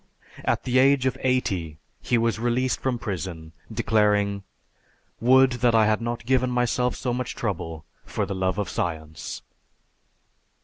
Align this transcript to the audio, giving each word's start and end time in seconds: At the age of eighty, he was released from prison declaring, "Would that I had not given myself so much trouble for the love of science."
At 0.43 0.63
the 0.63 0.79
age 0.79 1.05
of 1.05 1.15
eighty, 1.21 1.77
he 2.01 2.17
was 2.17 2.39
released 2.39 2.79
from 2.79 2.97
prison 2.97 3.51
declaring, 3.71 4.41
"Would 5.19 5.51
that 5.61 5.75
I 5.75 5.85
had 5.85 6.01
not 6.01 6.25
given 6.25 6.49
myself 6.49 6.95
so 6.95 7.13
much 7.13 7.35
trouble 7.35 7.85
for 8.03 8.25
the 8.25 8.33
love 8.33 8.57
of 8.57 8.67
science." 8.67 9.43